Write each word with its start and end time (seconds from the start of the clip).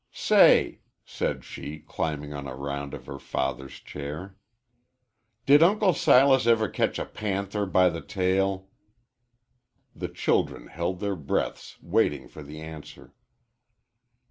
"Say," 0.11 0.79
said 1.05 1.43
she, 1.45 1.77
climbing 1.77 2.33
on 2.33 2.47
a 2.47 2.55
round 2.55 2.95
of 2.95 3.05
her 3.05 3.19
father's 3.19 3.75
chair, 3.79 4.35
"did 5.45 5.61
Uncle 5.61 5.93
Silas 5.93 6.47
ever 6.47 6.67
ketch 6.69 6.97
a 6.97 7.05
panther 7.05 7.67
by 7.67 7.87
the 7.87 8.01
tail?" 8.01 8.67
The 9.95 10.07
children 10.09 10.65
held 10.69 11.01
their 11.01 11.15
breaths 11.15 11.77
waiting 11.83 12.27
for 12.27 12.41
the 12.41 12.59
answer. 12.61 13.13